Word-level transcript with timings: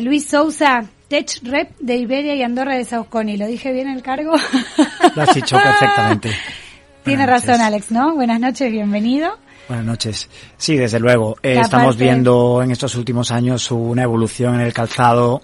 Luis 0.00 0.28
Sousa, 0.28 0.84
Tech 1.08 1.40
Rep 1.42 1.76
de 1.80 1.96
Iberia 1.96 2.36
y 2.36 2.42
Andorra 2.44 2.76
de 2.76 2.84
Sauconi. 2.84 3.36
¿Lo 3.36 3.48
dije 3.48 3.72
bien 3.72 3.88
el 3.88 4.00
cargo? 4.00 4.30
Lo 5.16 5.22
has 5.22 5.34
dicho 5.34 5.56
perfectamente. 5.56 6.30
Tiene 7.02 7.26
razón, 7.26 7.60
Alex, 7.60 7.90
¿no? 7.90 8.14
Buenas 8.14 8.38
noches, 8.38 8.70
bienvenido. 8.70 9.36
Buenas 9.66 9.84
noches. 9.84 10.28
Sí, 10.56 10.76
desde 10.76 11.00
luego. 11.00 11.36
Eh, 11.42 11.58
estamos 11.60 11.96
viendo 11.96 12.62
en 12.62 12.70
estos 12.70 12.94
últimos 12.94 13.32
años 13.32 13.72
una 13.72 14.04
evolución 14.04 14.54
en 14.54 14.60
el 14.60 14.72
calzado 14.72 15.42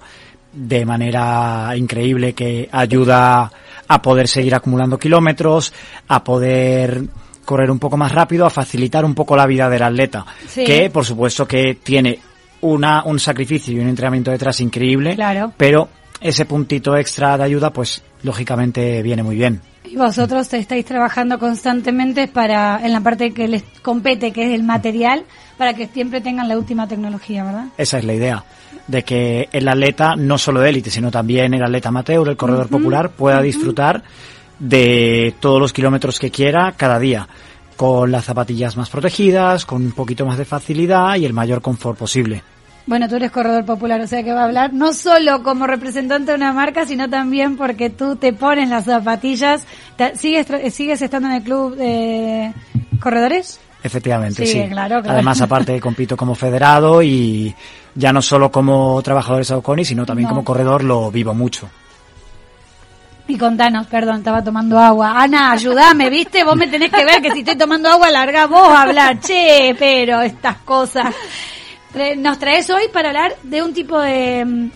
de 0.52 0.86
manera 0.86 1.72
increíble 1.76 2.32
que 2.32 2.68
ayuda 2.70 3.50
a 3.88 4.02
poder 4.02 4.28
seguir 4.28 4.54
acumulando 4.54 5.00
kilómetros, 5.00 5.72
a 6.06 6.22
poder 6.22 7.02
correr 7.44 7.72
un 7.72 7.80
poco 7.80 7.96
más 7.96 8.12
rápido, 8.12 8.46
a 8.46 8.50
facilitar 8.50 9.04
un 9.04 9.16
poco 9.16 9.36
la 9.36 9.46
vida 9.46 9.68
del 9.68 9.82
atleta, 9.82 10.24
que 10.54 10.90
por 10.90 11.04
supuesto 11.04 11.44
que 11.44 11.74
tiene 11.82 12.20
una, 12.64 13.04
un 13.04 13.18
sacrificio 13.18 13.74
y 13.74 13.78
un 13.78 13.88
entrenamiento 13.88 14.30
detrás 14.30 14.60
increíble, 14.60 15.14
claro. 15.14 15.52
pero 15.56 15.88
ese 16.20 16.46
puntito 16.46 16.96
extra 16.96 17.36
de 17.36 17.44
ayuda, 17.44 17.70
pues 17.70 18.02
lógicamente 18.22 19.02
viene 19.02 19.22
muy 19.22 19.36
bien. 19.36 19.60
Y 19.84 19.96
vosotros 19.96 20.50
estáis 20.54 20.86
trabajando 20.86 21.38
constantemente 21.38 22.26
para, 22.26 22.80
en 22.82 22.92
la 22.92 23.00
parte 23.02 23.32
que 23.32 23.48
les 23.48 23.64
compete, 23.82 24.32
que 24.32 24.46
es 24.46 24.54
el 24.54 24.62
material, 24.62 25.24
para 25.58 25.74
que 25.74 25.88
siempre 25.88 26.22
tengan 26.22 26.48
la 26.48 26.56
última 26.56 26.88
tecnología, 26.88 27.44
¿verdad? 27.44 27.66
Esa 27.76 27.98
es 27.98 28.04
la 28.04 28.14
idea, 28.14 28.44
de 28.88 29.02
que 29.02 29.48
el 29.52 29.68
atleta, 29.68 30.16
no 30.16 30.38
solo 30.38 30.60
de 30.60 30.70
élite, 30.70 30.90
sino 30.90 31.10
también 31.10 31.52
el 31.52 31.62
atleta 31.62 31.90
amateur, 31.90 32.26
el 32.26 32.36
corredor 32.38 32.68
popular, 32.68 33.10
pueda 33.10 33.42
disfrutar 33.42 34.02
de 34.58 35.34
todos 35.38 35.60
los 35.60 35.74
kilómetros 35.74 36.18
que 36.18 36.30
quiera 36.30 36.72
cada 36.72 36.98
día 36.98 37.28
con 37.76 38.10
las 38.10 38.24
zapatillas 38.24 38.78
más 38.78 38.88
protegidas, 38.88 39.66
con 39.66 39.84
un 39.84 39.92
poquito 39.92 40.24
más 40.24 40.38
de 40.38 40.46
facilidad 40.46 41.16
y 41.16 41.26
el 41.26 41.34
mayor 41.34 41.60
confort 41.60 41.98
posible. 41.98 42.42
Bueno, 42.86 43.08
tú 43.08 43.16
eres 43.16 43.30
corredor 43.30 43.64
popular, 43.64 44.00
o 44.00 44.06
sea 44.06 44.22
que 44.22 44.32
va 44.32 44.42
a 44.42 44.44
hablar 44.44 44.74
no 44.74 44.92
solo 44.92 45.42
como 45.42 45.66
representante 45.66 46.32
de 46.32 46.36
una 46.36 46.52
marca, 46.52 46.84
sino 46.84 47.08
también 47.08 47.56
porque 47.56 47.88
tú 47.88 48.16
te 48.16 48.34
pones 48.34 48.68
las 48.68 48.84
zapatillas. 48.84 49.66
¿Sigues, 50.14 50.46
sigues 50.74 51.00
estando 51.00 51.28
en 51.28 51.34
el 51.36 51.42
club 51.42 51.76
de 51.76 52.52
corredores? 53.00 53.58
Efectivamente, 53.82 54.46
sí. 54.46 54.66
Claro, 54.68 55.02
claro. 55.02 55.12
Además, 55.12 55.40
aparte, 55.40 55.80
compito 55.80 56.16
como 56.16 56.34
federado 56.34 57.02
y 57.02 57.54
ya 57.94 58.12
no 58.12 58.20
solo 58.20 58.50
como 58.50 59.00
trabajador 59.02 59.38
de 59.38 59.44
Saucony, 59.44 59.84
sino 59.84 60.04
también 60.04 60.28
como 60.28 60.44
corredor 60.44 60.84
lo 60.84 61.10
vivo 61.10 61.32
mucho. 61.32 61.68
Y 63.26 63.38
contanos, 63.38 63.86
perdón, 63.86 64.18
estaba 64.18 64.44
tomando 64.44 64.78
agua. 64.78 65.22
Ana, 65.22 65.52
ayúdame, 65.52 66.10
¿viste? 66.10 66.44
Vos 66.44 66.56
me 66.56 66.66
tenés 66.66 66.90
que 66.90 67.04
ver 67.06 67.22
que 67.22 67.30
si 67.30 67.38
estoy 67.38 67.56
tomando 67.56 67.88
agua, 67.88 68.10
larga 68.10 68.46
vos 68.46 68.68
a 68.68 68.82
hablar. 68.82 69.18
Che, 69.20 69.74
pero 69.78 70.20
estas 70.20 70.58
cosas. 70.58 71.14
Nos 72.16 72.38
traes 72.38 72.68
hoy 72.70 72.84
para 72.92 73.08
hablar 73.08 73.36
de 73.42 73.62
un 73.62 73.72
tipo 73.72 74.00
de 74.00 74.44
mm, 74.44 74.70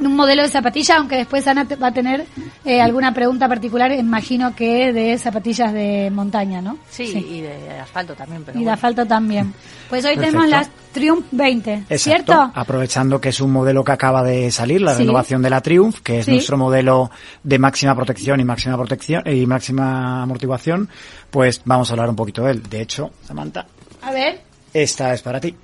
un 0.00 0.16
modelo 0.16 0.42
de 0.42 0.48
zapatilla, 0.48 0.96
aunque 0.96 1.16
después 1.16 1.46
Ana 1.46 1.66
va 1.82 1.88
a 1.88 1.92
tener 1.92 2.26
eh, 2.64 2.80
alguna 2.80 3.12
pregunta 3.12 3.48
particular, 3.48 3.92
imagino 3.92 4.54
que 4.54 4.92
de 4.92 5.16
zapatillas 5.18 5.72
de 5.72 6.10
montaña, 6.10 6.60
¿no? 6.60 6.78
Sí, 6.90 7.04
y 7.04 7.40
de 7.42 7.78
asfalto 7.80 8.14
también. 8.14 8.44
Pero 8.44 8.58
y 8.58 8.64
de 8.64 8.70
asfalto 8.70 9.06
también. 9.06 9.54
Pues 9.88 10.04
hoy 10.04 10.16
tenemos 10.16 10.48
las 10.48 10.70
Triumph 10.92 11.26
20, 11.30 11.84
¿cierto? 11.98 12.50
Aprovechando 12.54 13.20
que 13.20 13.30
es 13.30 13.40
un 13.40 13.52
modelo 13.52 13.84
que 13.84 13.92
acaba 13.92 14.22
de 14.22 14.50
salir, 14.50 14.80
la 14.80 14.94
renovación 14.94 15.42
de 15.42 15.50
la 15.50 15.60
Triumph, 15.60 16.00
que 16.02 16.20
es 16.20 16.28
nuestro 16.28 16.56
modelo 16.56 17.10
de 17.42 17.58
máxima 17.58 17.94
protección 17.94 18.40
y 18.40 18.44
máxima 18.44 18.76
protección 18.76 19.22
y 19.26 19.46
máxima 19.46 20.22
amortiguación, 20.22 20.88
pues 21.30 21.62
vamos 21.64 21.90
a 21.90 21.92
hablar 21.92 22.08
un 22.08 22.16
poquito 22.16 22.42
de 22.44 22.52
él. 22.52 22.62
De 22.62 22.80
hecho, 22.80 23.10
Samantha. 23.24 23.66
A 24.02 24.12
ver. 24.12 24.40
Esta 24.72 25.12
es 25.12 25.22
para 25.22 25.40
ti. 25.40 25.54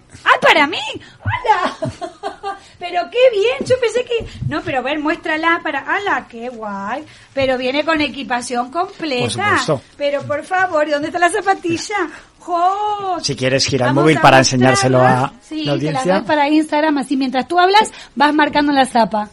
¡Ah, 0.56 0.60
para 0.60 0.66
mí! 0.66 0.78
¡Hola! 1.20 2.58
pero 2.78 3.02
qué 3.10 3.30
bien, 3.32 3.56
yo 3.60 3.76
pensé 3.80 4.04
que... 4.04 4.26
No, 4.48 4.62
pero 4.62 4.78
a 4.78 4.82
ver, 4.82 4.98
muéstrala 4.98 5.60
para... 5.62 5.80
¡Hala, 5.80 6.26
qué 6.28 6.48
guay! 6.48 7.04
Pero 7.34 7.58
viene 7.58 7.84
con 7.84 8.00
equipación 8.00 8.70
completa. 8.70 9.62
Por 9.66 9.80
pero 9.96 10.22
por 10.22 10.44
favor, 10.44 10.90
¿dónde 10.90 11.08
está 11.08 11.18
la 11.18 11.30
zapatilla? 11.30 11.96
¡Jo! 12.38 13.18
Si 13.20 13.34
quieres 13.34 13.66
girar 13.66 13.88
el 13.88 13.94
móvil 13.94 14.18
para 14.20 14.38
enseñárselo 14.38 15.00
a 15.00 15.32
la 15.50 15.72
audiencia. 15.72 16.18
La 16.18 16.24
para 16.24 16.48
Instagram, 16.48 16.98
así 16.98 17.16
mientras 17.16 17.46
tú 17.48 17.58
hablas, 17.58 17.92
vas 18.14 18.32
marcando 18.34 18.72
la 18.72 18.86
zapa. 18.86 19.28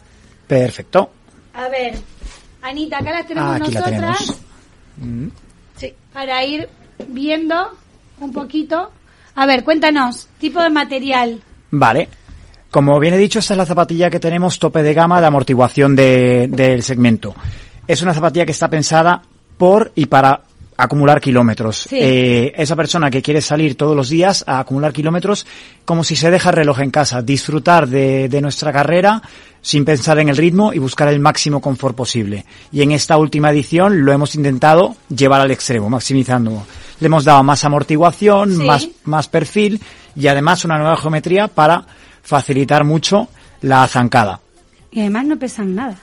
Perfecto. 0.46 1.10
A 1.54 1.68
ver, 1.68 1.94
Anita, 2.62 2.98
acá 2.98 3.10
las 3.12 3.26
tenemos 3.26 3.56
Aquí 3.56 3.72
nosotras. 3.72 3.90
La 3.90 3.96
tenemos. 3.96 4.40
Mm. 4.96 5.28
Sí, 5.76 5.94
para 6.12 6.44
ir 6.44 6.68
viendo 7.08 7.76
un 8.20 8.32
poquito. 8.32 8.90
A 9.36 9.46
ver, 9.46 9.64
cuéntanos, 9.64 10.28
tipo 10.38 10.62
de 10.62 10.70
material. 10.70 11.40
Vale. 11.70 12.08
Como 12.70 12.98
bien 12.98 13.14
he 13.14 13.18
dicho, 13.18 13.38
esta 13.38 13.54
es 13.54 13.58
la 13.58 13.66
zapatilla 13.66 14.10
que 14.10 14.18
tenemos 14.18 14.58
tope 14.58 14.82
de 14.82 14.94
gama 14.94 15.20
de 15.20 15.26
amortiguación 15.26 15.94
del 15.94 16.82
segmento. 16.82 17.34
Es 17.86 18.02
una 18.02 18.14
zapatilla 18.14 18.44
que 18.44 18.52
está 18.52 18.68
pensada 18.68 19.22
por 19.56 19.92
y 19.94 20.06
para 20.06 20.42
acumular 20.76 21.20
kilómetros. 21.20 21.86
Eh, 21.92 22.52
esa 22.56 22.74
persona 22.74 23.10
que 23.10 23.22
quiere 23.22 23.40
salir 23.40 23.76
todos 23.76 23.94
los 23.94 24.08
días 24.08 24.44
a 24.46 24.58
acumular 24.58 24.92
kilómetros, 24.92 25.46
como 25.84 26.02
si 26.02 26.16
se 26.16 26.30
deja 26.30 26.50
el 26.50 26.56
reloj 26.56 26.80
en 26.80 26.90
casa, 26.90 27.22
disfrutar 27.22 27.86
de, 27.86 28.28
de, 28.28 28.40
nuestra 28.40 28.72
carrera 28.72 29.22
sin 29.62 29.84
pensar 29.84 30.18
en 30.18 30.28
el 30.28 30.36
ritmo 30.36 30.72
y 30.72 30.78
buscar 30.78 31.08
el 31.08 31.20
máximo 31.20 31.60
confort 31.60 31.94
posible. 31.94 32.44
Y 32.72 32.82
en 32.82 32.90
esta 32.90 33.16
última 33.16 33.50
edición 33.50 34.04
lo 34.04 34.12
hemos 34.12 34.34
intentado 34.34 34.96
llevar 35.14 35.40
al 35.40 35.50
extremo, 35.52 35.88
maximizando. 35.88 36.66
Le 37.00 37.06
hemos 37.06 37.24
dado 37.24 37.42
más 37.42 37.64
amortiguación, 37.64 38.64
más, 38.64 38.88
más 39.04 39.28
perfil 39.28 39.80
y 40.14 40.26
además 40.28 40.64
una 40.64 40.78
nueva 40.78 40.96
geometría 40.96 41.48
para 41.48 41.84
facilitar 42.22 42.84
mucho 42.84 43.28
la 43.60 43.86
zancada. 43.88 44.40
Y 44.90 45.00
además 45.00 45.26
no 45.26 45.38
pesan 45.38 45.74
nada. 45.74 45.98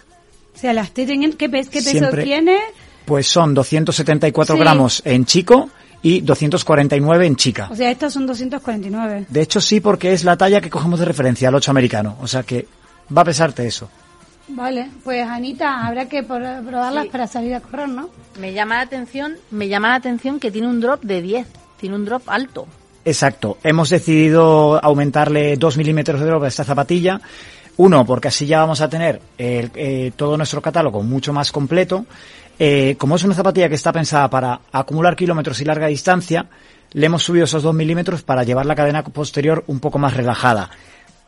O 0.53 0.59
sea, 0.59 0.73
las 0.73 0.91
¿qué, 0.91 1.05
qué 1.37 1.49
peso 1.49 2.09
tiene? 2.23 2.57
Pues 3.05 3.27
son 3.27 3.53
274 3.53 4.57
gramos 4.57 5.01
en 5.05 5.25
chico 5.25 5.69
y 6.01 6.21
249 6.21 7.25
en 7.25 7.35
chica. 7.35 7.67
O 7.71 7.75
sea, 7.75 7.91
estas 7.91 8.13
son 8.13 8.25
249. 8.27 9.25
De 9.29 9.41
hecho, 9.41 9.61
sí, 9.61 9.79
porque 9.79 10.13
es 10.13 10.23
la 10.23 10.37
talla 10.37 10.61
que 10.61 10.69
cogemos 10.69 10.99
de 10.99 11.05
referencia, 11.05 11.49
al 11.49 11.55
8 11.55 11.71
americano. 11.71 12.17
O 12.21 12.27
sea 12.27 12.43
que 12.43 12.67
va 13.15 13.21
a 13.21 13.25
pesarte 13.25 13.65
eso. 13.65 13.89
Vale, 14.53 14.89
pues 15.03 15.27
Anita, 15.27 15.85
habrá 15.85 16.07
que 16.07 16.23
probarlas 16.23 17.07
para 17.07 17.27
salir 17.27 17.53
a 17.55 17.61
correr, 17.61 17.89
¿no? 17.89 18.09
Me 18.39 18.53
llama 18.53 18.75
la 18.75 18.81
atención, 18.81 19.37
me 19.49 19.67
llama 19.67 19.89
la 19.89 19.95
atención 19.95 20.39
que 20.39 20.51
tiene 20.51 20.67
un 20.67 20.79
drop 20.81 21.01
de 21.03 21.21
10, 21.21 21.47
tiene 21.77 21.95
un 21.95 22.05
drop 22.05 22.23
alto. 22.27 22.67
Exacto. 23.03 23.57
Hemos 23.63 23.89
decidido 23.89 24.83
aumentarle 24.83 25.55
dos 25.57 25.77
milímetros 25.77 26.19
de 26.19 26.27
drop 26.27 26.43
a 26.43 26.47
esta 26.47 26.63
zapatilla. 26.63 27.19
Uno, 27.77 28.05
porque 28.05 28.27
así 28.27 28.45
ya 28.45 28.59
vamos 28.59 28.81
a 28.81 28.89
tener 28.89 29.21
eh, 29.37 30.11
todo 30.15 30.37
nuestro 30.37 30.61
catálogo 30.61 31.01
mucho 31.01 31.33
más 31.33 31.51
completo. 31.51 32.05
Eh, 32.59 32.95
como 32.97 33.15
es 33.15 33.23
una 33.23 33.33
zapatilla 33.33 33.69
que 33.69 33.75
está 33.75 33.91
pensada 33.91 34.29
para 34.29 34.61
acumular 34.71 35.15
kilómetros 35.15 35.61
y 35.61 35.65
larga 35.65 35.87
distancia, 35.87 36.45
le 36.91 37.05
hemos 37.05 37.23
subido 37.23 37.45
esos 37.45 37.63
dos 37.63 37.73
milímetros 37.73 38.21
para 38.21 38.43
llevar 38.43 38.65
la 38.65 38.75
cadena 38.75 39.03
posterior 39.03 39.63
un 39.67 39.79
poco 39.79 39.97
más 39.97 40.15
relajada. 40.15 40.69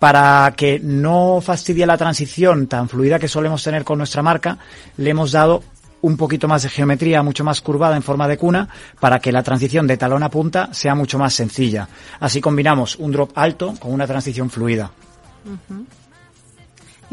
Para 0.04 0.54
que 0.58 0.82
no 0.84 1.40
fastidie 1.40 1.86
la 1.86 1.98
transición 1.98 2.68
tan 2.68 2.90
fluida 2.90 3.20
que 3.20 3.30
solemos 3.30 3.64
tener 3.64 3.86
con 3.86 4.00
nuestra 4.00 4.22
marca, 4.22 4.58
le 4.98 5.12
hemos 5.12 5.32
dado 5.32 5.64
un 6.02 6.18
poquito 6.18 6.46
más 6.50 6.64
de 6.64 6.68
geometría, 6.68 7.24
mucho 7.24 7.46
más 7.46 7.62
curvada 7.62 7.96
en 7.96 8.04
forma 8.04 8.28
de 8.28 8.38
cuna, 8.38 8.68
para 9.00 9.20
que 9.20 9.32
la 9.32 9.44
transición 9.44 9.88
de 9.88 9.96
talón 9.96 10.22
a 10.24 10.30
punta 10.30 10.68
sea 10.74 10.94
mucho 10.94 11.18
más 11.18 11.34
sencilla. 11.34 11.88
Así 12.20 12.42
combinamos 12.42 12.98
un 12.98 13.14
drop 13.14 13.32
alto 13.36 13.76
con 13.80 13.94
una 13.94 14.06
transición 14.06 14.50
fluida. 14.50 14.92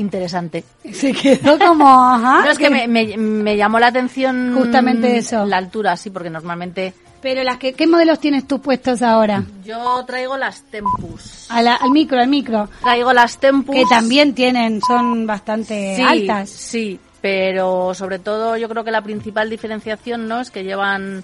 Interesante. 0.01 0.65
Se 0.91 1.13
quedó 1.13 1.59
como, 1.59 1.87
ajá. 1.87 2.51
es 2.51 2.59
que 2.59 2.71
me, 2.71 3.57
llamó 3.57 3.79
la 3.79 3.89
atención 3.89 4.55
justamente 4.57 5.19
eso. 5.19 5.45
La 5.45 5.59
altura, 5.59 5.97
sí, 5.97 6.09
porque 6.09 6.31
normalmente... 6.31 6.95
Pero 7.21 7.45
las 7.45 7.59
que, 7.59 7.75
¿qué 7.75 7.87
modelos 7.87 8.19
tienes 8.19 8.49
tú 8.49 8.63
puestos 8.63 9.03
ahora? 9.03 9.45
Yo 9.63 10.03
traigo 10.07 10.39
las 10.39 10.63
Tempus. 10.63 11.51
al 11.51 11.91
micro, 11.91 12.19
al 12.19 12.29
micro. 12.29 12.71
Traigo 12.81 13.13
las 13.13 13.37
Tempus. 13.37 13.77
Que 13.77 13.85
también 13.91 14.35
tienen, 14.35 14.81
son 14.81 15.27
bastante 15.27 16.03
altas. 16.03 16.49
Sí, 16.49 16.99
pero 17.21 17.93
sobre 17.93 18.21
todo 18.21 18.57
yo 18.57 18.71
creo 18.71 18.85
que 18.85 18.91
la 18.91 19.03
principal 19.03 19.51
diferenciación 19.51 20.29
no 20.29 20.41
es 20.41 20.51
que 20.51 20.65
llevan 20.65 21.23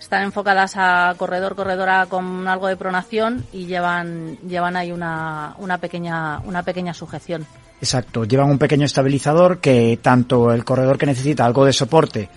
están 0.00 0.24
enfocadas 0.24 0.74
a 0.76 1.14
corredor 1.16 1.54
corredora 1.54 2.06
con 2.06 2.48
algo 2.48 2.66
de 2.66 2.76
pronación 2.76 3.44
y 3.52 3.66
llevan 3.66 4.38
llevan 4.38 4.76
ahí 4.76 4.90
una, 4.92 5.54
una 5.58 5.78
pequeña 5.78 6.40
una 6.44 6.62
pequeña 6.62 6.94
sujeción 6.94 7.46
exacto 7.80 8.24
llevan 8.24 8.50
un 8.50 8.58
pequeño 8.58 8.84
estabilizador 8.84 9.58
que 9.58 9.98
tanto 10.00 10.52
el 10.52 10.64
corredor 10.64 10.98
que 10.98 11.06
necesita 11.06 11.44
algo 11.44 11.64
de 11.64 11.72
soporte 11.72 12.28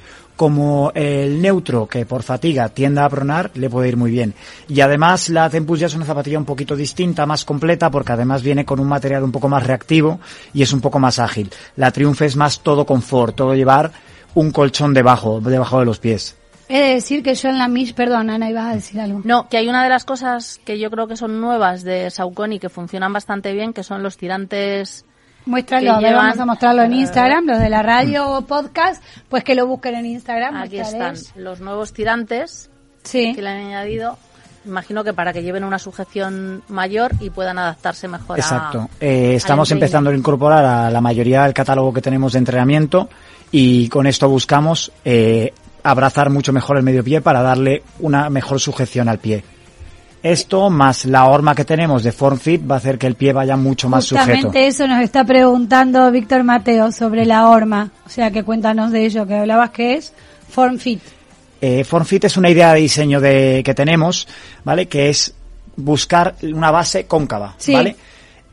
como 0.41 0.91
el 0.95 1.39
neutro, 1.39 1.85
que 1.85 2.03
por 2.05 2.23
fatiga 2.23 2.69
tiende 2.69 3.01
a 3.01 3.09
pronar, 3.09 3.51
le 3.53 3.69
puede 3.69 3.89
ir 3.89 3.95
muy 3.95 4.09
bien. 4.09 4.33
Y 4.67 4.81
además 4.81 5.29
la 5.29 5.47
Tempus 5.51 5.79
ya 5.79 5.85
es 5.85 5.93
una 5.93 6.05
zapatilla 6.05 6.39
un 6.39 6.45
poquito 6.45 6.75
distinta, 6.75 7.27
más 7.27 7.45
completa, 7.45 7.91
porque 7.91 8.13
además 8.13 8.41
viene 8.41 8.65
con 8.65 8.79
un 8.79 8.87
material 8.87 9.23
un 9.23 9.31
poco 9.31 9.47
más 9.49 9.67
reactivo 9.67 10.19
y 10.51 10.63
es 10.63 10.73
un 10.73 10.81
poco 10.81 10.97
más 10.97 11.19
ágil. 11.19 11.51
La 11.75 11.91
Triumph 11.91 12.23
es 12.23 12.35
más 12.35 12.61
todo 12.61 12.87
confort, 12.87 13.35
todo 13.35 13.53
llevar 13.53 13.91
un 14.33 14.49
colchón 14.49 14.95
debajo, 14.95 15.41
debajo 15.41 15.79
de 15.79 15.85
los 15.85 15.99
pies. 15.99 16.35
He 16.69 16.79
de 16.79 16.93
decir 16.93 17.21
que 17.21 17.35
yo 17.35 17.49
en 17.49 17.57
la 17.57 17.67
Mish, 17.67 17.93
perdón, 17.93 18.29
Ana, 18.29 18.49
ibas 18.49 18.65
a 18.65 18.75
decir 18.75 18.99
algo. 18.99 19.21
No, 19.25 19.47
que 19.49 19.57
hay 19.57 19.67
una 19.67 19.83
de 19.83 19.89
las 19.89 20.05
cosas 20.05 20.59
que 20.65 20.79
yo 20.79 20.89
creo 20.89 21.07
que 21.07 21.17
son 21.17 21.39
nuevas 21.41 21.83
de 21.83 22.09
Saucony 22.09 22.59
que 22.59 22.69
funcionan 22.69 23.11
bastante 23.11 23.53
bien, 23.53 23.73
que 23.73 23.83
son 23.83 24.01
los 24.01 24.17
tirantes 24.17 25.05
Muéstralo, 25.45 25.93
a 25.93 25.99
ver, 25.99 26.15
vamos 26.15 26.39
a 26.39 26.45
mostrarlo 26.45 26.83
en 26.83 26.93
Instagram, 26.93 27.45
los 27.47 27.59
de 27.59 27.69
la 27.69 27.81
radio 27.81 28.29
o 28.29 28.41
podcast, 28.43 29.03
pues 29.29 29.43
que 29.43 29.55
lo 29.55 29.65
busquen 29.67 29.95
en 29.95 30.05
Instagram. 30.05 30.55
Aquí 30.57 30.77
están 30.79 31.15
los 31.35 31.59
nuevos 31.61 31.93
tirantes 31.93 32.69
Sí. 33.03 33.33
que 33.33 33.41
le 33.41 33.49
han 33.49 33.57
añadido. 33.57 34.17
Imagino 34.63 35.03
que 35.03 35.11
para 35.13 35.33
que 35.33 35.41
lleven 35.41 35.63
una 35.63 35.79
sujeción 35.79 36.61
mayor 36.67 37.13
y 37.19 37.31
puedan 37.31 37.57
adaptarse 37.57 38.07
mejor 38.07 38.37
a- 38.37 38.39
Exacto. 38.39 38.89
Eh, 38.99 39.33
estamos 39.35 39.71
empezando 39.71 40.11
a 40.11 40.15
incorporar 40.15 40.63
a 40.63 40.91
la 40.91 41.01
mayoría 41.01 41.43
del 41.43 41.53
catálogo 41.53 41.91
que 41.91 42.01
tenemos 42.01 42.33
de 42.33 42.39
entrenamiento 42.39 43.09
y 43.51 43.89
con 43.89 44.05
esto 44.05 44.29
buscamos 44.29 44.91
eh, 45.03 45.51
abrazar 45.81 46.29
mucho 46.29 46.53
mejor 46.53 46.77
el 46.77 46.83
medio 46.83 47.03
pie 47.03 47.21
para 47.21 47.41
darle 47.41 47.81
una 48.01 48.29
mejor 48.29 48.59
sujeción 48.59 49.09
al 49.09 49.17
pie. 49.17 49.43
Esto 50.23 50.69
más 50.69 51.05
la 51.05 51.25
horma 51.25 51.55
que 51.55 51.65
tenemos 51.65 52.03
de 52.03 52.11
Form 52.11 52.37
Fit 52.37 52.61
va 52.69 52.75
a 52.75 52.77
hacer 52.77 52.97
que 52.99 53.07
el 53.07 53.15
pie 53.15 53.33
vaya 53.33 53.55
mucho 53.57 53.89
más 53.89 54.03
Justamente 54.07 54.41
sujeto. 54.43 54.59
eso 54.67 54.87
nos 54.87 55.01
está 55.03 55.23
preguntando 55.23 56.11
Víctor 56.11 56.43
Mateo 56.43 56.91
sobre 56.91 57.25
la 57.25 57.47
horma. 57.49 57.89
O 58.05 58.09
sea, 58.09 58.29
que 58.29 58.43
cuéntanos 58.43 58.91
de 58.91 59.05
ello, 59.05 59.25
que 59.25 59.35
hablabas 59.35 59.71
que 59.71 59.95
es 59.95 60.13
Form 60.49 60.77
Fit. 60.77 61.01
Eh, 61.59 61.83
FormFit 61.83 62.23
es 62.25 62.37
una 62.37 62.49
idea 62.49 62.73
de 62.73 62.81
diseño 62.81 63.19
de, 63.21 63.61
que 63.63 63.73
tenemos, 63.75 64.27
¿vale? 64.63 64.87
Que 64.87 65.09
es 65.09 65.33
buscar 65.75 66.35
una 66.41 66.71
base 66.71 67.05
cóncava, 67.05 67.53
Sí. 67.57 67.73
¿vale? 67.73 67.95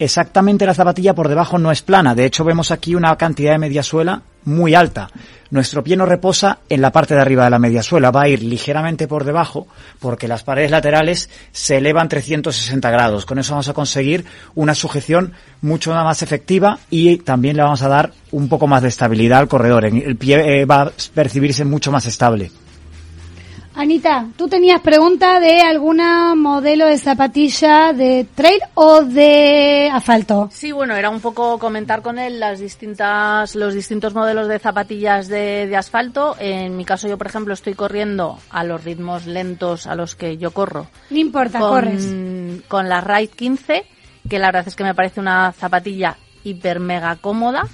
Exactamente 0.00 0.64
la 0.64 0.74
zapatilla 0.74 1.14
por 1.14 1.28
debajo 1.28 1.58
no 1.58 1.72
es 1.72 1.82
plana. 1.82 2.14
De 2.14 2.24
hecho, 2.24 2.44
vemos 2.44 2.70
aquí 2.70 2.94
una 2.94 3.16
cantidad 3.16 3.52
de 3.52 3.58
media 3.58 3.82
suela 3.82 4.22
muy 4.44 4.74
alta. 4.74 5.10
Nuestro 5.50 5.82
pie 5.82 5.96
no 5.96 6.06
reposa 6.06 6.58
en 6.68 6.80
la 6.80 6.92
parte 6.92 7.14
de 7.14 7.20
arriba 7.20 7.44
de 7.44 7.50
la 7.50 7.58
media 7.58 7.82
suela. 7.82 8.12
Va 8.12 8.22
a 8.22 8.28
ir 8.28 8.42
ligeramente 8.42 9.08
por 9.08 9.24
debajo 9.24 9.66
porque 9.98 10.28
las 10.28 10.44
paredes 10.44 10.70
laterales 10.70 11.30
se 11.50 11.78
elevan 11.78 12.08
360 12.08 12.90
grados. 12.90 13.26
Con 13.26 13.40
eso 13.40 13.52
vamos 13.52 13.68
a 13.68 13.74
conseguir 13.74 14.24
una 14.54 14.74
sujeción 14.74 15.32
mucho 15.62 15.92
más 15.92 16.22
efectiva 16.22 16.78
y 16.90 17.16
también 17.18 17.56
le 17.56 17.62
vamos 17.64 17.82
a 17.82 17.88
dar 17.88 18.12
un 18.30 18.48
poco 18.48 18.68
más 18.68 18.82
de 18.82 18.88
estabilidad 18.88 19.40
al 19.40 19.48
corredor. 19.48 19.84
El 19.84 20.16
pie 20.16 20.60
eh, 20.60 20.64
va 20.64 20.82
a 20.82 20.92
percibirse 21.14 21.64
mucho 21.64 21.90
más 21.90 22.06
estable. 22.06 22.52
Anita, 23.78 24.26
¿tú 24.36 24.48
tenías 24.48 24.80
pregunta 24.80 25.38
de 25.38 25.60
alguna 25.60 26.34
modelo 26.34 26.86
de 26.86 26.98
zapatilla 26.98 27.92
de 27.92 28.26
trail 28.34 28.58
o 28.74 29.02
de 29.02 29.88
asfalto? 29.92 30.48
Sí, 30.50 30.72
bueno, 30.72 30.96
era 30.96 31.10
un 31.10 31.20
poco 31.20 31.60
comentar 31.60 32.02
con 32.02 32.18
él 32.18 32.40
las 32.40 32.58
distintas, 32.58 33.54
los 33.54 33.74
distintos 33.74 34.14
modelos 34.14 34.48
de 34.48 34.58
zapatillas 34.58 35.28
de, 35.28 35.68
de 35.68 35.76
asfalto. 35.76 36.34
En 36.40 36.76
mi 36.76 36.84
caso, 36.84 37.06
yo, 37.06 37.16
por 37.16 37.28
ejemplo, 37.28 37.54
estoy 37.54 37.74
corriendo 37.74 38.40
a 38.50 38.64
los 38.64 38.82
ritmos 38.82 39.26
lentos 39.26 39.86
a 39.86 39.94
los 39.94 40.16
que 40.16 40.38
yo 40.38 40.50
corro. 40.50 40.88
No 41.10 41.18
importa, 41.18 41.60
con, 41.60 41.68
corres. 41.68 42.12
con 42.66 42.88
la 42.88 43.00
Ride 43.00 43.28
15, 43.28 43.84
que 44.28 44.40
la 44.40 44.48
verdad 44.48 44.66
es 44.66 44.74
que 44.74 44.82
me 44.82 44.96
parece 44.96 45.20
una 45.20 45.52
zapatilla 45.52 46.16
hiper 46.42 46.80
mega 46.80 47.14
cómoda. 47.14 47.68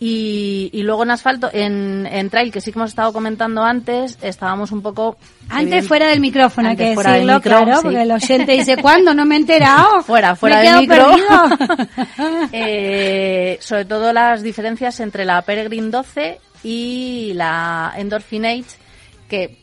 Y, 0.00 0.70
y 0.72 0.82
luego 0.82 1.02
en 1.02 1.10
asfalto, 1.10 1.50
en, 1.52 2.06
en 2.06 2.30
trail, 2.30 2.52
que 2.52 2.60
sí 2.60 2.70
que 2.70 2.78
hemos 2.78 2.90
estado 2.90 3.12
comentando 3.12 3.64
antes, 3.64 4.16
estábamos 4.22 4.70
un 4.70 4.80
poco... 4.80 5.16
Antes 5.48 5.88
fuera 5.88 6.08
del 6.08 6.20
micrófono, 6.20 6.68
hay 6.68 6.72
antes 6.72 6.88
que 6.90 6.94
fuera 6.94 7.12
del 7.14 7.26
decirlo, 7.26 7.38
micro, 7.38 7.64
claro, 7.64 7.76
sí. 7.76 7.82
porque 7.82 8.02
el 8.02 8.12
oyente 8.12 8.52
dice, 8.52 8.76
¿cuándo? 8.76 9.12
No 9.12 9.24
me 9.24 9.34
he 9.34 9.38
enterado. 9.38 10.02
Fuera, 10.08 10.36
fuera 10.36 10.60
del 10.60 10.80
micro. 10.80 11.08
perdido. 11.08 11.88
Eh, 12.52 13.58
sobre 13.60 13.84
todo 13.84 14.12
las 14.12 14.42
diferencias 14.42 15.00
entre 15.00 15.24
la 15.24 15.42
Peregrine 15.42 15.90
12 15.90 16.40
y 16.62 17.32
la 17.34 17.92
Endorphin 17.96 18.46
Age, 18.46 18.64
que 19.28 19.58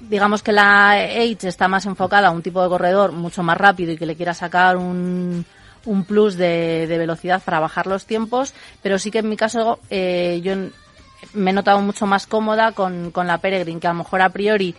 digamos 0.00 0.42
que 0.42 0.52
la 0.52 0.90
Age 0.90 1.48
está 1.48 1.68
más 1.68 1.86
enfocada 1.86 2.28
a 2.28 2.30
un 2.30 2.42
tipo 2.42 2.62
de 2.62 2.68
corredor 2.68 3.12
mucho 3.12 3.42
más 3.42 3.56
rápido 3.56 3.92
y 3.92 3.96
que 3.96 4.06
le 4.06 4.16
quiera 4.16 4.34
sacar 4.34 4.76
un, 4.76 5.44
un 5.88 6.04
plus 6.04 6.36
de, 6.36 6.86
de 6.86 6.98
velocidad 6.98 7.42
para 7.42 7.60
bajar 7.60 7.86
los 7.86 8.04
tiempos, 8.04 8.54
pero 8.82 8.98
sí 8.98 9.10
que 9.10 9.18
en 9.18 9.28
mi 9.28 9.36
caso 9.36 9.78
eh, 9.90 10.40
yo 10.42 10.54
me 11.32 11.50
he 11.50 11.54
notado 11.54 11.80
mucho 11.80 12.06
más 12.06 12.26
cómoda 12.26 12.72
con, 12.72 13.10
con 13.10 13.26
la 13.26 13.38
Peregrine, 13.38 13.80
que 13.80 13.86
a 13.86 13.92
lo 13.92 13.98
mejor 13.98 14.22
a 14.22 14.28
priori 14.28 14.74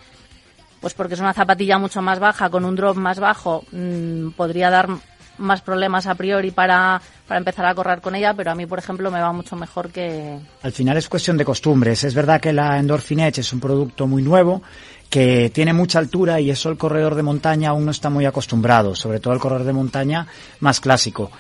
pues 0.80 0.94
porque 0.94 1.16
es 1.16 1.20
una 1.20 1.34
zapatilla 1.34 1.78
mucho 1.78 2.02
más 2.02 2.20
baja, 2.20 2.50
con 2.50 2.64
un 2.64 2.76
drop 2.76 2.96
más 2.96 3.20
bajo, 3.20 3.66
mm, 3.72 4.30
podría 4.30 4.70
dar 4.70 4.88
más 5.38 5.62
problemas 5.62 6.06
a 6.06 6.16
priori 6.16 6.52
para, 6.52 7.02
para 7.28 7.38
empezar 7.38 7.66
a 7.66 7.74
correr 7.74 8.02
con 8.02 8.16
ella, 8.16 8.34
pero 8.34 8.52
a 8.52 8.56
mí, 8.56 8.66
por 8.66 8.80
ejemplo, 8.80 9.10
me 9.10 9.22
va 9.22 9.32
mucho 9.32 9.56
mejor 9.56 9.90
que... 9.90 10.38
Al 10.62 10.72
final 10.72 10.98
es 10.98 11.08
cuestión 11.08 11.38
de 11.38 11.46
costumbres. 11.46 12.04
Es 12.04 12.14
verdad 12.14 12.42
que 12.42 12.54
la 12.54 12.78
Endorphin 12.78 13.22
Edge 13.22 13.40
es 13.40 13.54
un 13.54 13.60
producto 13.60 14.06
muy 14.06 14.22
nuevo, 14.22 14.62
que 15.10 15.50
tiene 15.50 15.74
mucha 15.74 16.00
altura 16.00 16.40
y 16.40 16.52
eso 16.52 16.70
el 16.70 16.78
corredor 16.78 17.16
de 17.16 17.24
montaña 17.24 17.70
aún 17.70 17.86
no 17.86 17.92
está 17.92 18.10
muy 18.10 18.26
acostumbrado, 18.26 18.96
sobre 18.96 19.20
todo 19.20 19.34
el 19.34 19.40
corredor 19.40 19.66
de 19.66 19.74
montaña 19.74 20.28
más 20.60 20.80
clásico. 20.80 21.32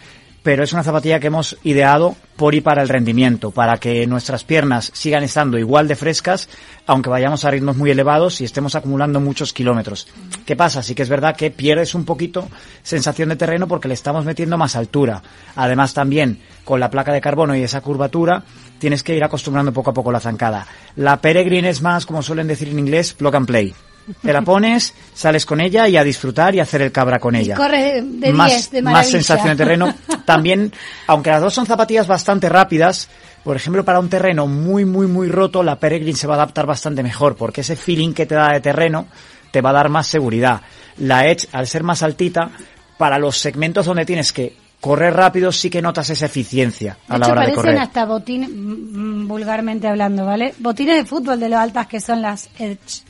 Pero 0.43 0.63
es 0.63 0.73
una 0.73 0.83
zapatilla 0.83 1.19
que 1.19 1.27
hemos 1.27 1.57
ideado 1.63 2.15
por 2.37 2.55
y 2.55 2.61
para 2.61 2.81
el 2.81 2.87
rendimiento, 2.87 3.51
para 3.51 3.77
que 3.77 4.07
nuestras 4.07 4.45
piernas 4.45 4.91
sigan 4.93 5.23
estando 5.23 5.57
igual 5.57 5.89
de 5.89 5.97
frescas, 5.97 6.47
aunque 6.87 7.09
vayamos 7.09 7.43
a 7.43 7.51
ritmos 7.51 7.75
muy 7.75 7.91
elevados 7.91 8.39
y 8.39 8.45
estemos 8.45 8.75
acumulando 8.75 9.19
muchos 9.19 9.51
kilómetros. 9.51 10.07
¿Qué 10.45 10.55
pasa? 10.55 10.81
Sí 10.81 10.95
que 10.95 11.03
es 11.03 11.09
verdad 11.09 11.35
que 11.35 11.51
pierdes 11.51 11.95
un 11.95 12.05
poquito 12.05 12.47
sensación 12.81 13.29
de 13.29 13.35
terreno 13.35 13.67
porque 13.67 13.89
le 13.89 13.93
estamos 13.93 14.23
metiendo 14.23 14.57
más 14.57 14.77
altura. 14.77 15.21
Además 15.55 15.93
también 15.93 16.41
con 16.63 16.79
la 16.79 16.89
placa 16.89 17.11
de 17.11 17.19
carbono 17.19 17.55
y 17.55 17.63
esa 17.63 17.81
curvatura 17.81 18.43
tienes 18.79 19.03
que 19.03 19.15
ir 19.15 19.23
acostumbrando 19.23 19.73
poco 19.73 19.91
a 19.91 19.93
poco 19.93 20.11
la 20.11 20.21
zancada. 20.21 20.65
La 20.95 21.17
Peregrine 21.17 21.69
es 21.69 21.81
más, 21.81 22.05
como 22.05 22.23
suelen 22.23 22.47
decir 22.47 22.69
en 22.69 22.79
inglés, 22.79 23.13
plug 23.13 23.35
and 23.35 23.47
play. 23.47 23.75
Te 24.21 24.33
la 24.33 24.41
pones, 24.41 24.93
sales 25.13 25.45
con 25.45 25.61
ella 25.61 25.87
y 25.87 25.97
a 25.97 26.03
disfrutar 26.03 26.55
y 26.55 26.59
a 26.59 26.63
hacer 26.63 26.81
el 26.81 26.91
cabra 26.91 27.19
con 27.19 27.35
ella. 27.35 27.55
corre 27.55 28.01
de 28.01 28.33
más, 28.33 28.51
10, 28.51 28.71
de 28.71 28.81
más 28.81 29.09
sensación 29.09 29.49
de 29.49 29.55
terreno. 29.55 29.93
También, 30.25 30.71
aunque 31.07 31.29
las 31.29 31.41
dos 31.41 31.53
son 31.53 31.65
zapatillas 31.65 32.07
bastante 32.07 32.49
rápidas, 32.49 33.09
por 33.43 33.55
ejemplo, 33.55 33.85
para 33.85 33.99
un 33.99 34.09
terreno 34.09 34.47
muy, 34.47 34.85
muy, 34.85 35.07
muy 35.07 35.29
roto, 35.29 35.63
la 35.63 35.79
Peregrine 35.79 36.17
se 36.17 36.27
va 36.27 36.33
a 36.35 36.37
adaptar 36.37 36.65
bastante 36.65 37.03
mejor, 37.03 37.35
porque 37.35 37.61
ese 37.61 37.75
feeling 37.75 38.13
que 38.13 38.25
te 38.25 38.35
da 38.35 38.51
de 38.51 38.59
terreno 38.61 39.07
te 39.51 39.61
va 39.61 39.69
a 39.71 39.73
dar 39.73 39.89
más 39.89 40.07
seguridad. 40.07 40.61
La 40.97 41.27
Edge, 41.27 41.47
al 41.51 41.67
ser 41.67 41.83
más 41.83 42.03
altita, 42.03 42.51
para 42.97 43.17
los 43.17 43.37
segmentos 43.37 43.85
donde 43.85 44.05
tienes 44.05 44.33
que 44.33 44.55
correr 44.81 45.13
rápido, 45.13 45.51
sí 45.51 45.69
que 45.69 45.81
notas 45.81 46.09
esa 46.09 46.25
eficiencia 46.25 46.97
a 47.07 47.13
De 47.13 47.19
la 47.19 47.25
hecho, 47.25 47.31
hora 47.31 47.41
de 47.41 47.47
parecen 47.47 47.55
correr. 47.63 47.77
hasta 47.79 48.05
botines, 48.05 48.49
mm, 48.49 49.27
vulgarmente 49.27 49.87
hablando, 49.87 50.25
¿vale? 50.25 50.53
Botines 50.59 50.97
de 50.97 51.05
fútbol 51.05 51.39
de 51.39 51.49
lo 51.49 51.57
altas 51.57 51.87
que 51.87 51.99
son 51.99 52.21
las 52.21 52.49
Edge. 52.59 53.03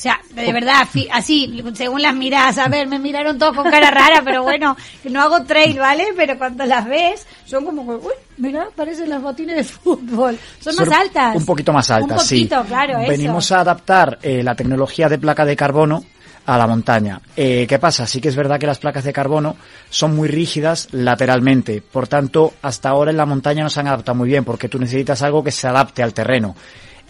O 0.00 0.02
sea, 0.02 0.18
de 0.30 0.50
verdad, 0.50 0.88
así, 1.12 1.62
según 1.74 2.00
las 2.00 2.14
miradas, 2.14 2.56
a 2.56 2.68
ver, 2.68 2.88
me 2.88 2.98
miraron 2.98 3.38
todos 3.38 3.54
con 3.54 3.70
cara 3.70 3.90
rara, 3.90 4.22
pero 4.24 4.42
bueno, 4.42 4.74
no 5.04 5.20
hago 5.20 5.44
trail, 5.44 5.78
¿vale? 5.78 6.06
Pero 6.16 6.38
cuando 6.38 6.64
las 6.64 6.86
ves, 6.86 7.26
son 7.44 7.66
como, 7.66 7.84
que, 7.84 8.06
uy, 8.06 8.12
mira, 8.38 8.68
parecen 8.74 9.10
las 9.10 9.20
botines 9.20 9.56
de 9.56 9.64
fútbol. 9.64 10.38
Son, 10.58 10.74
más 10.74 10.88
altas. 10.90 11.36
Un 11.36 11.44
poquito 11.44 11.74
más 11.74 11.90
altas, 11.90 12.22
Un 12.22 12.28
poquito, 12.28 12.62
sí. 12.62 12.66
claro, 12.66 12.98
eso. 12.98 13.10
Venimos 13.10 13.52
a 13.52 13.60
adaptar 13.60 14.18
eh, 14.22 14.42
la 14.42 14.54
tecnología 14.54 15.06
de 15.10 15.18
placa 15.18 15.44
de 15.44 15.54
carbono 15.54 16.02
a 16.46 16.56
la 16.56 16.66
montaña. 16.66 17.20
Eh, 17.36 17.66
¿Qué 17.68 17.78
pasa? 17.78 18.06
Sí 18.06 18.22
que 18.22 18.30
es 18.30 18.36
verdad 18.36 18.58
que 18.58 18.66
las 18.66 18.78
placas 18.78 19.04
de 19.04 19.12
carbono 19.12 19.56
son 19.90 20.16
muy 20.16 20.28
rígidas 20.28 20.88
lateralmente. 20.92 21.82
Por 21.82 22.08
tanto, 22.08 22.54
hasta 22.62 22.88
ahora 22.88 23.10
en 23.10 23.18
la 23.18 23.26
montaña 23.26 23.64
no 23.64 23.68
se 23.68 23.80
han 23.80 23.88
adaptado 23.88 24.16
muy 24.16 24.30
bien 24.30 24.46
porque 24.46 24.70
tú 24.70 24.78
necesitas 24.78 25.20
algo 25.20 25.44
que 25.44 25.50
se 25.50 25.68
adapte 25.68 26.02
al 26.02 26.14
terreno. 26.14 26.56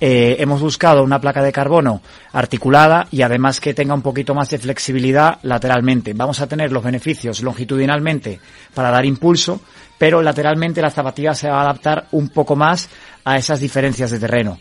Eh, 0.02 0.36
hemos 0.38 0.62
buscado 0.62 1.02
una 1.02 1.20
placa 1.20 1.42
de 1.42 1.52
carbono 1.52 2.00
articulada 2.32 3.06
y 3.10 3.20
además 3.20 3.60
que 3.60 3.74
tenga 3.74 3.92
un 3.92 4.00
poquito 4.00 4.34
más 4.34 4.48
de 4.48 4.58
flexibilidad 4.58 5.38
lateralmente. 5.42 6.14
Vamos 6.14 6.40
a 6.40 6.46
tener 6.46 6.72
los 6.72 6.82
beneficios 6.82 7.42
longitudinalmente 7.42 8.40
para 8.72 8.90
dar 8.90 9.04
impulso, 9.04 9.60
pero 9.98 10.22
lateralmente 10.22 10.80
la 10.80 10.90
zapatilla 10.90 11.34
se 11.34 11.50
va 11.50 11.58
a 11.58 11.62
adaptar 11.64 12.06
un 12.12 12.30
poco 12.30 12.56
más 12.56 12.88
a 13.24 13.36
esas 13.36 13.60
diferencias 13.60 14.10
de 14.10 14.18
terreno. 14.18 14.58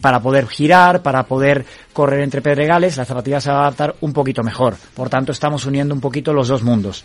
Para 0.00 0.20
poder 0.20 0.48
girar, 0.48 1.00
para 1.00 1.22
poder 1.22 1.64
correr 1.92 2.20
entre 2.20 2.42
pedregales, 2.42 2.96
la 2.96 3.04
zapatilla 3.04 3.40
se 3.40 3.50
va 3.50 3.58
a 3.58 3.62
adaptar 3.62 3.94
un 4.00 4.12
poquito 4.12 4.42
mejor. 4.42 4.76
Por 4.94 5.08
tanto, 5.08 5.30
estamos 5.30 5.64
uniendo 5.64 5.94
un 5.94 6.00
poquito 6.00 6.32
los 6.32 6.48
dos 6.48 6.64
mundos. 6.64 7.04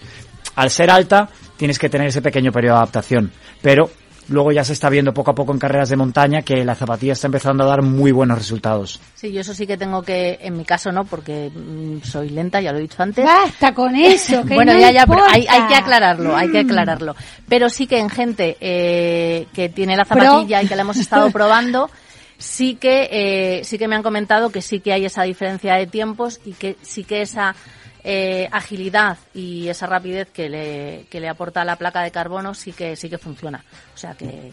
Al 0.56 0.72
ser 0.72 0.90
alta, 0.90 1.30
tienes 1.56 1.78
que 1.78 1.90
tener 1.90 2.08
ese 2.08 2.24
pequeño 2.24 2.52
periodo 2.52 2.76
de 2.76 2.80
adaptación, 2.80 3.32
pero 3.62 3.90
luego 4.30 4.52
ya 4.52 4.64
se 4.64 4.74
está 4.74 4.90
viendo 4.90 5.14
poco 5.14 5.32
a 5.32 5.36
poco 5.36 5.52
en 5.52 5.60
carreras 5.60 5.90
de 5.90 5.96
montaña 5.98 6.42
que 6.42 6.64
la 6.64 6.76
zapatilla 6.76 7.14
está 7.14 7.28
empezando 7.28 7.64
a 7.64 7.68
dar 7.68 7.82
muy 7.82 8.12
buenos 8.12 8.38
resultados. 8.38 9.00
Sí, 9.16 9.32
yo 9.32 9.42
eso 9.42 9.54
sí 9.54 9.68
que 9.68 9.78
tengo 9.78 10.02
que, 10.04 10.40
en 10.42 10.58
mi 10.58 10.66
caso 10.66 10.92
no, 10.92 11.06
porque 11.06 11.52
mm, 11.54 12.04
soy 12.04 12.30
lenta, 12.30 12.62
ya 12.62 12.72
lo 12.72 12.78
he 12.80 12.82
dicho 12.82 13.02
antes. 13.02 13.26
Basta 13.26 13.74
con 13.74 13.96
eso, 13.96 14.44
que 14.48 14.54
bueno, 14.56 14.74
no 14.74 14.80
ya, 14.80 14.92
ya, 14.92 15.06
pero 15.06 15.24
hay, 15.30 15.46
que 15.68 15.76
aclararlo, 15.76 16.36
hay 16.36 16.50
que 16.52 16.64
Mm. 16.64 16.68
aclararlo. 16.68 17.16
Pero 17.48 17.70
sí 17.70 17.88
que 17.88 18.00
en 18.00 18.10
gente 18.10 18.58
eh, 18.60 19.48
que 19.54 19.70
tiene 19.70 19.96
la 19.98 20.06
zapatilla 20.06 20.62
y 20.62 20.68
que 20.68 20.76
la 20.76 20.82
hemos 20.84 20.98
estado 20.98 21.30
probando, 21.32 21.90
sí 22.38 22.76
que 22.76 23.10
eh, 23.12 23.64
sí 23.64 23.78
que 23.78 23.88
me 23.88 23.96
han 23.96 24.04
comentado 24.04 24.50
que 24.50 24.62
sí 24.62 24.80
que 24.80 24.94
hay 24.94 25.06
esa 25.06 25.24
diferencia 25.24 25.76
de 25.76 25.88
tiempos 25.88 26.40
y 26.46 26.54
que 26.54 26.78
sí 26.82 27.04
que 27.04 27.22
esa 27.22 27.56
eh, 28.04 28.48
agilidad 28.52 29.18
y 29.34 29.68
esa 29.68 29.88
rapidez 29.88 30.30
que 30.32 30.50
le, 30.50 31.06
que 31.10 31.20
le 31.20 31.30
aporta 31.30 31.64
la 31.66 31.76
placa 31.76 32.02
de 32.02 32.12
carbono 32.12 32.54
sí 32.54 32.72
que 32.74 32.96
sí 32.96 33.10
que 33.10 33.18
funciona. 33.18 33.64
O 33.94 33.98
sea 33.98 34.14
que, 34.16 34.52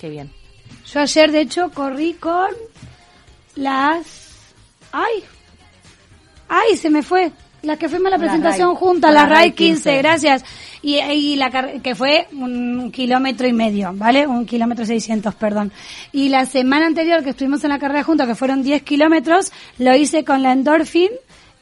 que 0.00 0.08
bien. 0.10 0.30
Yo 0.92 1.00
ayer, 1.00 1.30
de 1.32 1.40
hecho, 1.42 1.70
corrí 1.70 2.14
con 2.14 2.48
las... 3.56 4.28
¡Ay! 4.92 5.24
¡Ay, 6.48 6.76
se 6.76 6.90
me 6.90 7.02
fue! 7.02 7.30
Las 7.62 7.78
que 7.78 7.88
fuimos 7.88 8.08
a 8.08 8.10
la 8.10 8.16
Con 8.16 8.26
la 8.26 8.32
presentación 8.32 8.68
Rai. 8.70 8.76
juntas, 8.76 9.08
Con 9.10 9.14
las 9.14 9.22
la 9.22 9.28
RAI 9.28 9.48
Rai 9.48 9.52
15, 9.52 9.74
15. 9.90 9.98
gracias. 9.98 10.44
Y, 10.82 10.96
y 10.98 11.36
la 11.36 11.50
que 11.80 11.94
fue 11.94 12.26
un 12.32 12.90
kilómetro 12.90 13.46
y 13.46 13.52
medio, 13.52 13.92
¿vale? 13.94 14.26
Un 14.26 14.44
kilómetro 14.44 14.84
seiscientos, 14.84 15.34
perdón. 15.36 15.70
Y 16.10 16.28
la 16.28 16.44
semana 16.44 16.86
anterior 16.86 17.22
que 17.22 17.30
estuvimos 17.30 17.62
en 17.62 17.70
la 17.70 17.78
carrera 17.78 18.02
juntos, 18.02 18.26
que 18.26 18.34
fueron 18.34 18.64
10 18.64 18.82
kilómetros, 18.82 19.52
lo 19.78 19.94
hice 19.94 20.24
con 20.24 20.42
la 20.42 20.52
Endorphin 20.52 21.10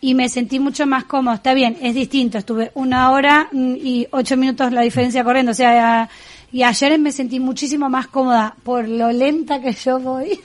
y 0.00 0.14
me 0.14 0.28
sentí 0.28 0.58
mucho 0.58 0.86
más 0.86 1.04
cómodo. 1.04 1.34
Está 1.34 1.54
bien, 1.54 1.76
es 1.80 1.94
distinto. 1.94 2.38
Estuve 2.38 2.70
una 2.74 3.10
hora 3.10 3.48
mm, 3.52 3.74
y 3.76 4.06
ocho 4.10 4.36
minutos 4.36 4.72
la 4.72 4.82
diferencia 4.82 5.22
corriendo. 5.24 5.52
O 5.52 5.54
sea, 5.54 6.08
y 6.52 6.62
ayer 6.62 6.98
me 6.98 7.12
sentí 7.12 7.38
muchísimo 7.38 7.88
más 7.88 8.08
cómoda 8.08 8.54
por 8.62 8.88
lo 8.88 9.12
lenta 9.12 9.60
que 9.60 9.72
yo 9.72 10.00
voy 10.00 10.40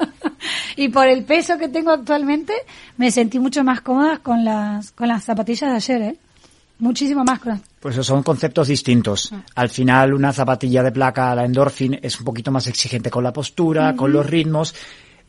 y 0.76 0.88
por 0.88 1.06
el 1.08 1.24
peso 1.24 1.58
que 1.58 1.68
tengo 1.68 1.90
actualmente. 1.90 2.52
Me 2.96 3.10
sentí 3.10 3.38
mucho 3.38 3.64
más 3.64 3.80
cómoda 3.80 4.18
con 4.18 4.44
las 4.44 4.92
con 4.92 5.08
las 5.08 5.24
zapatillas 5.24 5.70
de 5.70 5.76
ayer, 5.76 6.02
¿eh? 6.02 6.16
Muchísimo 6.78 7.24
más 7.24 7.40
con 7.40 7.52
las- 7.52 7.60
Pues 7.80 7.94
esos 7.94 8.06
son 8.06 8.22
conceptos 8.22 8.68
distintos. 8.68 9.32
Al 9.54 9.68
final, 9.68 10.14
una 10.14 10.32
zapatilla 10.32 10.82
de 10.82 10.92
placa, 10.92 11.34
la 11.34 11.44
Endorphin, 11.44 11.98
es 12.00 12.18
un 12.18 12.24
poquito 12.24 12.50
más 12.50 12.66
exigente 12.68 13.10
con 13.10 13.22
la 13.22 13.32
postura, 13.34 13.94
con 13.94 14.10
los 14.12 14.24
ritmos. 14.24 14.74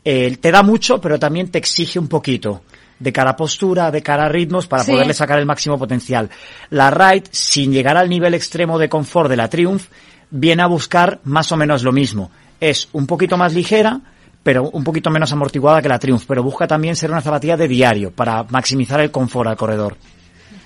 Eh, 0.04 0.38
te 0.40 0.50
da 0.50 0.62
mucho, 0.62 0.98
pero 1.00 1.18
también 1.18 1.50
te 1.50 1.58
exige 1.58 1.98
un 1.98 2.08
poquito 2.08 2.62
de 3.02 3.12
cara 3.12 3.30
a 3.30 3.36
postura, 3.36 3.90
de 3.90 4.02
cara 4.02 4.26
a 4.26 4.28
ritmos, 4.28 4.66
para 4.66 4.84
Sí. 4.84 4.92
poderle 4.92 5.14
sacar 5.14 5.38
el 5.38 5.46
máximo 5.46 5.78
potencial. 5.78 6.30
La 6.70 6.90
Ride, 6.90 7.24
sin 7.30 7.72
llegar 7.72 7.96
al 7.96 8.08
nivel 8.08 8.34
extremo 8.34 8.78
de 8.78 8.88
confort 8.88 9.28
de 9.28 9.36
la 9.36 9.48
Triumph, 9.48 9.84
viene 10.30 10.62
a 10.62 10.66
buscar 10.66 11.20
más 11.24 11.50
o 11.52 11.56
menos 11.56 11.82
lo 11.82 11.92
mismo. 11.92 12.30
Es 12.60 12.88
un 12.92 13.06
poquito 13.06 13.36
más 13.36 13.52
ligera, 13.54 14.00
pero 14.42 14.70
un 14.70 14.84
poquito 14.84 15.10
menos 15.10 15.32
amortiguada 15.32 15.82
que 15.82 15.88
la 15.88 15.98
Triumph, 15.98 16.24
pero 16.26 16.42
busca 16.42 16.66
también 16.66 16.96
ser 16.96 17.10
una 17.10 17.20
zapatilla 17.20 17.56
de 17.56 17.68
diario, 17.68 18.12
para 18.12 18.44
maximizar 18.44 19.00
el 19.00 19.10
confort 19.10 19.48
al 19.50 19.56
corredor. 19.56 19.96